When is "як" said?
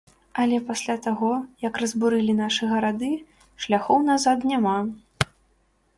1.67-1.77